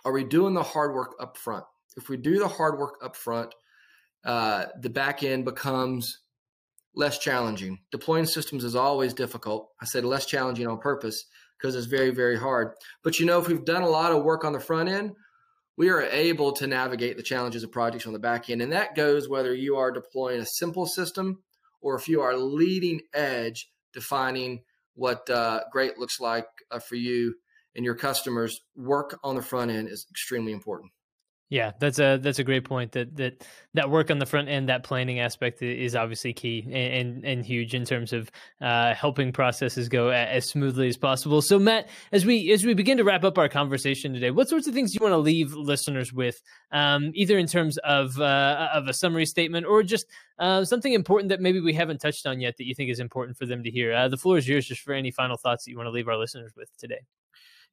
Are 0.04 0.12
we 0.12 0.25
doing 0.25 0.54
the 0.54 0.62
hard 0.62 0.95
work 0.95 1.14
up 1.21 1.37
front? 1.37 1.64
If 1.97 2.09
we 2.09 2.16
do 2.16 2.38
the 2.38 2.49
hard 2.49 2.78
work 2.78 2.95
up 3.02 3.16
front, 3.16 3.54
uh, 4.25 4.66
the 4.80 4.90
back 4.90 5.23
end 5.23 5.45
becomes 5.45 6.18
less 6.95 7.18
challenging. 7.18 7.78
Deploying 7.92 8.26
systems 8.26 8.64
is 8.64 8.75
always 8.75 9.14
difficult. 9.14 9.68
I 9.80 9.85
said 9.85 10.04
less 10.04 10.26
challenging 10.26 10.66
on 10.66 10.78
purpose 10.78 11.25
because 11.59 11.75
it's 11.75 11.87
very, 11.87 12.11
very 12.11 12.38
hard. 12.38 12.73
But 13.02 13.18
you 13.18 13.26
know, 13.26 13.38
if 13.38 13.49
we've 13.49 13.64
done 13.64 13.83
a 13.83 13.88
lot 13.88 14.12
of 14.12 14.25
work 14.25 14.45
on 14.45 14.52
the 14.52 14.61
front 14.61 14.88
end, 14.88 15.12
we 15.76 15.90
are 15.90 16.02
able 16.02 16.52
to 16.52 16.66
navigate 16.66 17.16
the 17.16 17.23
challenges 17.23 17.62
of 17.62 17.71
projects 17.71 18.07
on 18.07 18.12
the 18.12 18.18
back 18.18 18.50
end. 18.50 18.61
And 18.61 18.73
that 18.73 18.97
goes 18.97 19.28
whether 19.28 19.54
you 19.54 19.76
are 19.76 19.92
deploying 19.92 20.40
a 20.40 20.47
simple 20.47 20.87
system 20.87 21.42
or 21.80 21.95
if 21.95 22.09
you 22.09 22.21
are 22.21 22.37
leading 22.37 23.00
edge 23.14 23.71
defining 23.92 24.62
what 24.99 25.31
uh, 25.31 25.61
great 25.71 25.97
looks 25.97 26.19
like 26.19 26.49
uh, 26.73 26.81
for 26.81 26.97
you 26.97 27.37
and 27.76 27.85
your 27.85 27.95
customers. 27.95 28.61
Work 28.76 29.19
on 29.23 29.37
the 29.37 29.43
front 29.43 29.71
end 29.71 29.88
is 29.88 30.07
extremely 30.11 30.52
important. 30.52 30.90
Yeah, 31.50 31.73
that's 31.81 31.99
a 31.99 32.19
that's 32.21 32.38
a 32.38 32.45
great 32.45 32.64
point. 32.64 32.93
That 32.93 33.17
that 33.17 33.47
that 33.73 33.88
work 33.88 34.11
on 34.11 34.19
the 34.19 34.26
front 34.26 34.50
end, 34.50 34.69
that 34.69 34.83
planning 34.83 35.21
aspect 35.21 35.62
is 35.62 35.97
obviously 35.97 36.35
key 36.35 36.62
and 36.67 36.75
and, 36.75 37.25
and 37.25 37.47
huge 37.47 37.75
in 37.75 37.87
terms 37.87 38.12
of 38.12 38.31
uh, 38.61 38.93
helping 38.93 39.33
processes 39.33 39.88
go 39.88 40.11
as 40.11 40.47
smoothly 40.47 40.88
as 40.88 40.99
possible. 40.99 41.40
So, 41.40 41.59
Matt, 41.59 41.88
as 42.12 42.26
we 42.26 42.52
as 42.52 42.67
we 42.67 42.75
begin 42.75 42.99
to 42.99 43.05
wrap 43.05 43.25
up 43.25 43.38
our 43.38 43.49
conversation 43.49 44.12
today, 44.12 44.31
what 44.31 44.50
sorts 44.50 44.67
of 44.67 44.75
things 44.75 44.93
do 44.93 44.99
you 45.00 45.02
want 45.02 45.14
to 45.14 45.19
leave 45.19 45.55
listeners 45.55 46.12
with, 46.12 46.43
um, 46.71 47.12
either 47.14 47.38
in 47.38 47.47
terms 47.47 47.78
of 47.78 48.21
uh, 48.21 48.69
of 48.75 48.87
a 48.87 48.93
summary 48.93 49.25
statement 49.25 49.64
or 49.64 49.83
just 49.83 50.05
uh, 50.38 50.67
something 50.67 50.93
important 50.93 51.31
that 51.31 51.40
maybe 51.40 51.61
we 51.61 51.73
haven't 51.73 51.99
touched 51.99 52.26
on 52.26 52.40
yet 52.40 52.59
that 52.59 52.67
you 52.67 52.75
think 52.75 52.90
is 52.90 53.00
important 53.00 53.38
for 53.38 53.47
them 53.47 53.62
to 53.62 53.71
hear? 53.71 53.95
Uh, 53.95 54.07
the 54.07 54.19
floor 54.19 54.37
is 54.37 54.47
yours, 54.47 54.67
just 54.67 54.83
for 54.83 54.93
any 54.93 55.11
final 55.11 55.38
thoughts 55.38 55.64
that 55.64 55.71
you 55.71 55.78
want 55.78 55.87
to 55.87 55.93
leave 55.93 56.09
our 56.09 56.19
listeners 56.19 56.52
with 56.55 56.69
today. 56.76 57.00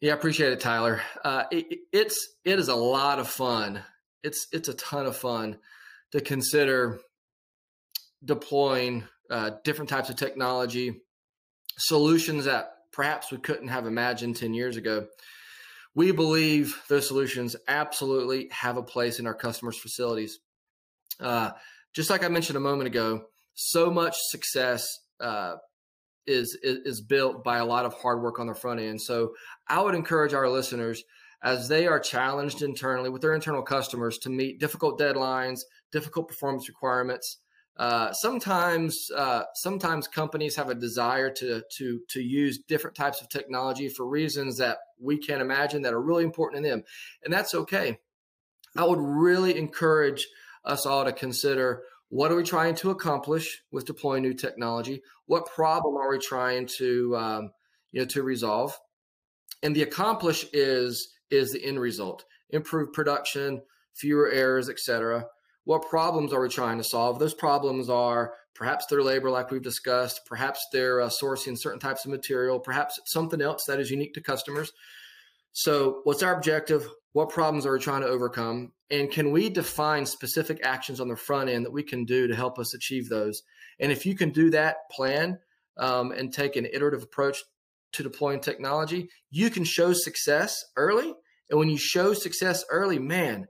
Yeah, 0.02 0.12
I 0.12 0.16
appreciate 0.16 0.52
it, 0.52 0.60
Tyler. 0.60 1.02
Uh, 1.24 1.44
it, 1.52 1.80
it's 1.92 2.18
it 2.44 2.60
is 2.60 2.68
a 2.68 2.76
lot 2.76 3.20
of 3.20 3.28
fun. 3.28 3.82
It's 4.24 4.48
it's 4.52 4.68
a 4.68 4.74
ton 4.74 5.06
of 5.06 5.16
fun 5.16 5.58
to 6.12 6.22
consider 6.22 7.00
deploying 8.24 9.06
uh, 9.30 9.52
different 9.64 9.90
types 9.90 10.10
of 10.10 10.16
technology, 10.16 11.02
solutions 11.78 12.46
that 12.46 12.72
perhaps 12.92 13.32
we 13.32 13.38
couldn't 13.38 13.70
have 13.70 13.88
imagined 13.88 14.36
ten 14.36 14.54
years 14.54 14.78
ago. 14.78 15.08
We 15.96 16.12
believe 16.12 16.82
those 16.90 17.08
solutions 17.08 17.56
absolutely 17.68 18.50
have 18.52 18.76
a 18.76 18.84
place 18.84 19.20
in 19.20 19.28
our 19.28 19.34
customers' 19.34 19.80
facilities. 19.80 20.40
Uh, 21.22 21.52
just 21.94 22.10
like 22.10 22.24
I 22.24 22.28
mentioned 22.28 22.58
a 22.58 22.62
moment 22.62 22.88
ago, 22.88 23.28
so 23.54 23.90
much 23.90 24.16
success 24.18 24.86
uh, 25.22 25.56
is, 26.28 26.58
is, 26.62 27.02
built 27.02 27.44
by 27.44 27.58
a 27.58 27.66
lot 27.66 27.86
of 27.86 27.94
hard 27.94 28.22
work 28.22 28.40
on 28.40 28.48
the 28.48 28.54
front 28.56 28.80
end. 28.80 29.02
So 29.02 29.34
I 29.68 29.82
would 29.82 29.96
encourage 29.96 30.34
our 30.34 30.50
listeners 30.50 31.04
as 31.44 31.68
they 31.68 31.86
are 31.86 32.00
challenged 32.00 32.62
internally 32.62 33.10
with 33.10 33.22
their 33.22 33.34
internal 33.34 33.62
customers 33.62 34.18
to 34.20 34.30
meet 34.30 34.60
difficult 34.60 35.00
deadlines, 35.00 35.62
difficult 35.92 36.28
performance 36.28 36.68
requirements. 36.68 37.38
Uh, 37.78 38.14
sometimes, 38.14 39.12
uh, 39.16 39.44
sometimes 39.54 40.08
companies 40.08 40.56
have 40.56 40.70
a 40.70 40.76
desire 40.76 41.30
to 41.30 41.62
to 41.78 42.00
to 42.08 42.22
use 42.22 42.60
different 42.68 42.96
types 42.96 43.22
of 43.22 43.28
technology 43.28 43.90
for 43.90 44.08
reasons 44.08 44.58
that 44.58 44.78
we 45.00 45.18
can't 45.18 45.42
imagine 45.42 45.82
that 45.82 45.94
are 45.94 46.02
really 46.02 46.24
important 46.24 46.64
to 46.64 46.70
them, 46.70 46.84
and 47.24 47.34
that's 47.34 47.54
okay. 47.54 48.00
I 48.78 48.86
would 48.86 49.00
really 49.00 49.58
encourage 49.58 50.28
us 50.64 50.86
all 50.86 51.06
to 51.06 51.12
consider 51.12 51.84
what 52.16 52.32
are 52.32 52.38
we 52.38 52.44
trying 52.44 52.74
to 52.76 52.92
accomplish 52.92 53.62
with 53.74 53.84
deploying 53.84 54.24
new 54.24 54.34
technology? 54.34 55.04
What 55.26 55.48
problem 55.48 55.98
are 55.98 56.10
we 56.10 56.18
trying 56.18 56.66
to 56.78 57.14
um, 57.18 57.52
you 57.92 58.00
know 58.00 58.06
to 58.06 58.24
resolve? 58.24 58.74
And 59.62 59.76
the 59.76 59.82
accomplish 59.82 60.46
is 60.54 61.10
is 61.30 61.52
the 61.52 61.62
end 61.62 61.78
result: 61.78 62.24
improved 62.52 62.94
production, 62.94 63.62
fewer 63.96 64.30
errors, 64.30 64.70
etc. 64.70 65.26
What 65.66 65.90
problems 65.90 66.32
are 66.32 66.40
we 66.40 66.48
trying 66.48 66.78
to 66.78 66.86
solve? 66.86 67.20
Those 67.20 67.34
problems 67.34 67.90
are 67.90 68.34
perhaps 68.54 68.86
their 68.86 69.04
labor, 69.04 69.30
like 69.30 69.52
we've 69.52 69.62
discussed, 69.62 70.22
perhaps 70.26 70.66
they're 70.72 71.02
uh, 71.02 71.10
sourcing 71.10 71.58
certain 71.58 71.82
types 71.82 72.06
of 72.06 72.12
material, 72.12 72.62
perhaps 72.62 72.98
something 73.08 73.42
else 73.42 73.66
that 73.66 73.82
is 73.82 73.92
unique 73.92 74.14
to 74.14 74.22
customers. 74.22 74.72
So, 75.52 76.00
what's 76.06 76.24
our 76.24 76.34
objective? 76.34 76.88
What 77.12 77.28
problems 77.28 77.66
are 77.66 77.74
we 77.74 77.80
trying 77.80 78.04
to 78.04 78.08
overcome? 78.08 78.72
And 78.92 79.12
can 79.12 79.32
we 79.32 79.50
define 79.50 80.06
specific 80.06 80.60
actions 80.64 81.00
on 81.00 81.08
the 81.08 81.16
front 81.16 81.50
end 81.50 81.66
that 81.66 81.72
we 81.72 81.84
can 81.84 82.06
do 82.06 82.28
to 82.28 82.36
help 82.36 82.60
us 82.60 82.74
achieve 82.74 83.10
those? 83.10 83.42
And 83.80 83.92
if 83.92 84.06
you 84.06 84.16
can 84.16 84.30
do 84.30 84.52
that 84.52 84.78
plan 84.92 85.40
um, 85.78 86.12
and 86.12 86.32
take 86.32 86.56
an 86.56 86.66
iterative 86.66 87.04
approach 87.04 87.44
to 87.94 88.04
deploying 88.04 88.42
technology, 88.42 89.10
you 89.32 89.50
can 89.50 89.64
show 89.64 89.94
success 89.94 90.64
early. 90.76 91.14
And 91.50 91.60
when 91.60 91.70
you 91.70 91.78
show 91.78 92.14
success 92.14 92.64
early, 92.70 93.00
man, 93.00 93.48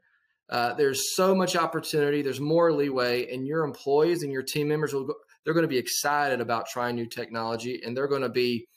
uh, 0.50 0.74
there's 0.74 1.16
so 1.16 1.34
much 1.34 1.56
opportunity. 1.56 2.22
There's 2.22 2.40
more 2.40 2.72
leeway, 2.72 3.28
and 3.34 3.48
your 3.48 3.64
employees 3.64 4.22
and 4.22 4.32
your 4.32 4.44
team 4.44 4.68
members 4.68 4.94
will 4.94 5.06
go, 5.06 5.16
they're 5.44 5.54
going 5.54 5.64
to 5.64 5.68
be 5.68 5.78
excited 5.78 6.40
about 6.40 6.68
trying 6.68 6.96
new 6.96 7.08
technology, 7.08 7.82
and 7.84 7.96
they're 7.98 8.08
going 8.08 8.22
to 8.22 8.30
be 8.30 8.68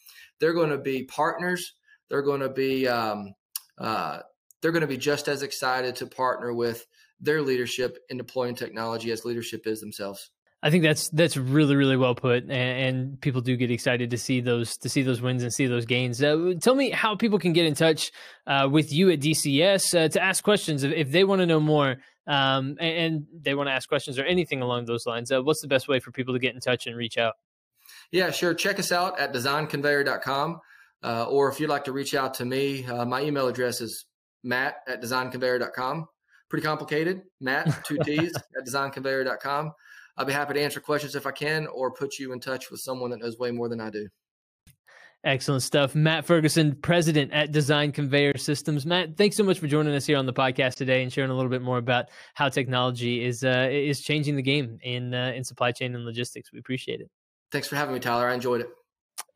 they're 0.40 0.54
going 0.54 0.70
to 0.70 0.78
be 0.78 1.04
partners. 1.04 1.74
They're 2.08 2.22
going 2.22 2.40
to 2.40 2.48
be 2.48 2.88
um, 2.88 3.34
uh, 3.78 4.20
they're 4.60 4.72
going 4.72 4.82
to 4.82 4.86
be 4.88 4.96
just 4.96 5.28
as 5.28 5.42
excited 5.42 5.96
to 5.96 6.06
partner 6.06 6.52
with 6.52 6.86
their 7.20 7.42
leadership 7.42 7.98
in 8.08 8.16
deploying 8.16 8.54
technology 8.54 9.10
as 9.10 9.24
leadership 9.24 9.66
is 9.66 9.80
themselves. 9.80 10.30
I 10.60 10.70
think 10.70 10.82
that's 10.82 11.08
that's 11.10 11.36
really 11.36 11.76
really 11.76 11.96
well 11.96 12.16
put, 12.16 12.42
and, 12.42 12.52
and, 12.52 13.20
people 13.20 13.40
do 13.40 13.56
get 13.56 13.70
excited 13.70 14.10
to 14.10 14.18
see 14.18 14.40
those 14.40 14.76
to 14.78 14.88
see 14.88 15.02
those 15.02 15.22
wins 15.22 15.44
and 15.44 15.52
see 15.52 15.66
those 15.66 15.86
gains. 15.86 16.20
Uh, 16.20 16.54
tell 16.60 16.74
me 16.74 16.90
how 16.90 17.14
people 17.14 17.38
can 17.38 17.52
get 17.52 17.66
in 17.66 17.74
touch 17.74 18.10
uh, 18.44 18.68
with 18.68 18.92
you 18.92 19.08
at 19.10 19.20
DCS 19.20 19.94
uh, 19.94 20.08
to 20.08 20.20
ask 20.20 20.42
questions 20.42 20.82
if, 20.82 20.92
if 20.92 21.12
they 21.12 21.22
want 21.22 21.42
to 21.42 21.46
know 21.46 21.60
more 21.60 21.98
um, 22.28 22.76
and, 22.78 22.80
and, 22.80 23.26
they 23.40 23.54
want 23.54 23.68
to 23.68 23.72
ask 23.72 23.88
questions 23.88 24.18
or 24.18 24.24
anything 24.24 24.60
along 24.60 24.84
those 24.84 25.06
lines. 25.06 25.32
Uh, 25.32 25.42
what's 25.42 25.62
the 25.62 25.68
best 25.68 25.88
way 25.88 25.98
for 25.98 26.12
people 26.12 26.34
to 26.34 26.40
get 26.40 26.54
in 26.54 26.60
touch 26.60 26.86
and 26.86 26.94
reach 26.94 27.16
out? 27.16 27.34
Yeah, 28.12 28.30
sure. 28.30 28.52
Check 28.52 28.78
us 28.78 28.92
out 28.92 29.18
at 29.18 29.32
designconveyor.com. 29.32 30.60
Uh, 31.02 31.24
or 31.24 31.48
if 31.48 31.58
you'd 31.58 31.70
like 31.70 31.84
to 31.84 31.92
reach 31.92 32.14
out 32.14 32.34
to 32.34 32.44
me, 32.44 32.84
uh, 32.84 33.04
my 33.04 33.22
email 33.22 33.48
address 33.48 33.80
is 33.80 34.04
matt 34.42 34.76
at 34.86 35.02
designconveyor.com. 35.02 36.06
Pretty 36.48 36.64
complicated. 36.64 37.22
Matt, 37.40 37.84
two 37.84 37.98
T's 38.04 38.34
at 38.34 38.66
designconveyor.com. 38.66 39.72
I'll 40.16 40.24
be 40.24 40.32
happy 40.32 40.54
to 40.54 40.60
answer 40.60 40.80
questions 40.80 41.14
if 41.14 41.26
I 41.26 41.30
can 41.30 41.66
or 41.68 41.92
put 41.92 42.18
you 42.18 42.32
in 42.32 42.40
touch 42.40 42.70
with 42.70 42.80
someone 42.80 43.10
that 43.10 43.20
knows 43.20 43.38
way 43.38 43.50
more 43.50 43.68
than 43.68 43.80
I 43.80 43.90
do. 43.90 44.08
Excellent 45.24 45.62
stuff. 45.62 45.94
Matt 45.94 46.24
Ferguson, 46.24 46.76
president 46.76 47.32
at 47.32 47.50
Design 47.50 47.90
Conveyor 47.90 48.38
Systems. 48.38 48.86
Matt, 48.86 49.16
thanks 49.16 49.36
so 49.36 49.42
much 49.42 49.58
for 49.58 49.66
joining 49.66 49.94
us 49.94 50.06
here 50.06 50.16
on 50.16 50.26
the 50.26 50.32
podcast 50.32 50.76
today 50.76 51.02
and 51.02 51.12
sharing 51.12 51.30
a 51.30 51.34
little 51.34 51.50
bit 51.50 51.60
more 51.60 51.78
about 51.78 52.06
how 52.34 52.48
technology 52.48 53.24
is 53.24 53.42
uh, 53.42 53.68
is 53.70 54.00
changing 54.00 54.36
the 54.36 54.42
game 54.42 54.78
in 54.82 55.12
uh, 55.14 55.32
in 55.34 55.42
supply 55.42 55.72
chain 55.72 55.94
and 55.96 56.04
logistics. 56.04 56.52
We 56.52 56.60
appreciate 56.60 57.00
it. 57.00 57.10
Thanks 57.50 57.66
for 57.66 57.74
having 57.74 57.94
me, 57.94 58.00
Tyler. 58.00 58.28
I 58.28 58.34
enjoyed 58.34 58.60
it. 58.60 58.68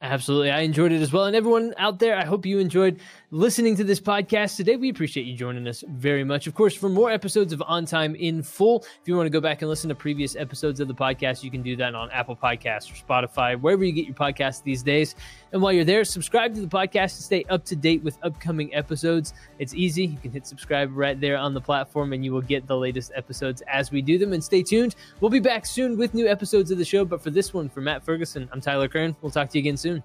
Absolutely. 0.03 0.51
I 0.51 0.61
enjoyed 0.63 0.91
it 0.91 1.01
as 1.01 1.13
well. 1.13 1.27
And 1.27 1.37
everyone 1.37 1.75
out 1.79 2.01
there, 2.01 2.17
I 2.17 2.25
hope 2.25 2.45
you 2.45 2.59
enjoyed 2.59 2.99
listening 3.31 3.77
to 3.77 3.85
this 3.85 4.01
podcast 4.01 4.57
today. 4.57 4.75
We 4.75 4.91
appreciate 4.91 5.27
you 5.27 5.37
joining 5.37 5.69
us 5.69 5.85
very 5.89 6.25
much. 6.25 6.49
Of 6.49 6.55
course, 6.55 6.75
for 6.75 6.89
more 6.89 7.13
episodes 7.13 7.53
of 7.53 7.63
On 7.69 7.87
Time 7.87 8.17
in 8.17 8.43
Full, 8.43 8.81
if 8.81 9.07
you 9.07 9.17
want 9.17 9.27
to 9.27 9.31
go 9.31 9.41
back 9.41 9.63
and 9.63 9.69
listen 9.69 9.89
to 9.91 9.95
previous 9.95 10.35
episodes 10.35 10.81
of 10.81 10.89
the 10.89 10.95
podcast, 10.95 11.45
you 11.45 11.53
can 11.53 11.63
do 11.63 11.77
that 11.77 11.95
on 11.95 12.11
Apple 12.11 12.35
Podcasts 12.35 12.91
or 12.91 12.95
Spotify, 12.95 13.59
wherever 13.59 13.85
you 13.85 13.93
get 13.93 14.07
your 14.07 14.17
podcasts 14.17 14.61
these 14.65 14.83
days. 14.83 15.15
And 15.53 15.63
while 15.63 15.73
you're 15.73 15.85
there, 15.85 16.05
subscribe 16.05 16.53
to 16.57 16.61
the 16.61 16.67
podcast 16.67 17.17
to 17.17 17.23
stay 17.23 17.45
up 17.49 17.65
to 17.67 17.77
date 17.77 18.03
with 18.03 18.19
upcoming 18.25 18.75
episodes. 18.75 19.35
It's 19.61 19.73
easy. 19.73 20.07
You 20.07 20.19
can 20.21 20.33
hit 20.33 20.49
subscribe 20.49 20.91
right 20.93 21.21
there 21.21 21.37
on 21.37 21.55
the 21.55 21.61
platform 21.61 22.13
and 22.13 22.25
you 22.25 22.33
will 22.33 22.43
get 22.43 22.67
the 22.67 22.77
latest 22.77 23.13
episodes 23.15 23.63
as 23.69 23.93
we 23.93 24.03
do 24.03 24.19
them. 24.19 24.33
And 24.33 24.43
stay 24.43 24.65
tuned. 24.65 24.97
We'll 25.21 25.31
be 25.31 25.39
back 25.39 25.65
soon 25.65 25.97
with 25.97 26.13
new 26.13 26.27
episodes 26.27 26.73
of 26.73 26.79
the 26.79 26.85
show. 26.85 27.05
But 27.05 27.23
for 27.23 27.31
this 27.31 27.55
one, 27.55 27.69
for 27.69 27.81
Matt 27.81 28.03
Ferguson, 28.03 28.49
I'm 28.53 28.61
Tyler 28.61 28.89
Kern. 28.89 29.15
We'll 29.23 29.31
talk 29.31 29.49
to 29.51 29.59
you 29.59 29.63
again 29.63 29.77
soon. 29.93 30.03